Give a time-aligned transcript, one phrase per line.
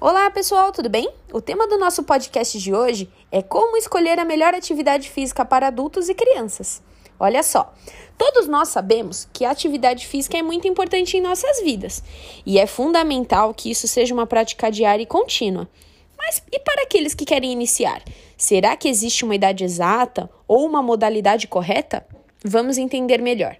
[0.00, 1.10] Olá, pessoal, tudo bem?
[1.32, 5.66] O tema do nosso podcast de hoje é como escolher a melhor atividade física para
[5.66, 6.80] adultos e crianças.
[7.18, 7.74] Olha só,
[8.16, 12.00] todos nós sabemos que a atividade física é muito importante em nossas vidas
[12.46, 15.68] e é fundamental que isso seja uma prática diária e contínua.
[16.16, 18.00] Mas e para aqueles que querem iniciar?
[18.36, 22.06] Será que existe uma idade exata ou uma modalidade correta?
[22.44, 23.56] Vamos entender melhor.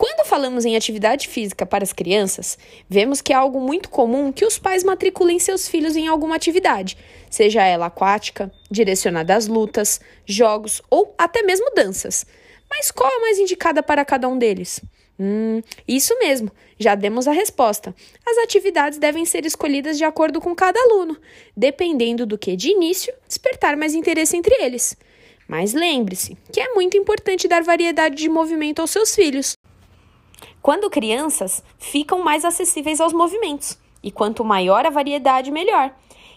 [0.00, 2.56] Quando falamos em atividade física para as crianças,
[2.88, 6.96] vemos que é algo muito comum que os pais matriculem seus filhos em alguma atividade,
[7.28, 12.24] seja ela aquática, direcionada às lutas, jogos ou até mesmo danças.
[12.70, 14.80] Mas qual a mais indicada para cada um deles?
[15.18, 17.94] Hum, isso mesmo, já demos a resposta.
[18.26, 21.14] As atividades devem ser escolhidas de acordo com cada aluno,
[21.54, 24.96] dependendo do que de início despertar mais interesse entre eles.
[25.46, 29.58] Mas lembre-se que é muito importante dar variedade de movimento aos seus filhos.
[30.62, 35.90] Quando crianças, ficam mais acessíveis aos movimentos, e quanto maior a variedade, melhor.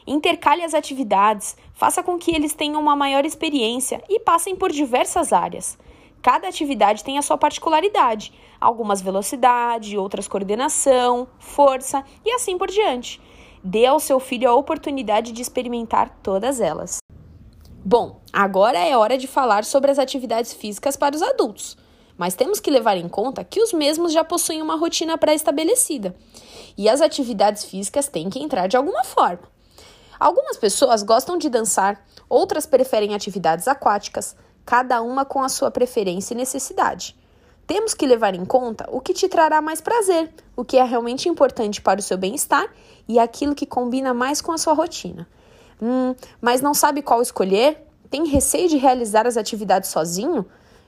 [0.08, 5.34] Intercale as atividades, faça com que eles tenham uma maior experiência e passem por diversas
[5.34, 5.78] áreas.
[6.22, 13.22] Cada atividade tem a sua particularidade, algumas velocidade, outras coordenação, força e assim por diante.
[13.62, 17.00] Dê ao seu filho a oportunidade de experimentar todas elas.
[17.84, 21.83] Bom, agora é hora de falar sobre as atividades físicas para os adultos
[22.18, 26.16] mas temos que levar em conta que os mesmos já possuem uma rotina pré-estabelecida
[26.78, 29.52] e as atividades físicas têm que entrar de alguma forma.
[30.20, 36.34] Algumas pessoas gostam de dançar, outras preferem atividades aquáticas, cada uma com a sua preferência
[36.34, 37.16] e necessidade.
[37.66, 41.30] Temos que levar em conta o que te trará mais prazer, o que é realmente
[41.30, 42.68] importante para o seu bem-estar
[43.08, 45.28] e aquilo que combina mais com a sua rotina.
[45.82, 47.86] Hum, mas não sabe qual escolher?
[48.10, 50.46] Tem receio de realizar as atividades sozinho?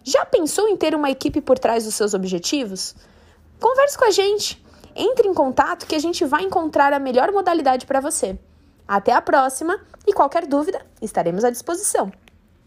[0.07, 2.95] Já pensou em ter uma equipe por trás dos seus objetivos?
[3.59, 4.63] Converse com a gente.
[4.95, 8.37] Entre em contato que a gente vai encontrar a melhor modalidade para você.
[8.87, 12.11] Até a próxima e qualquer dúvida, estaremos à disposição.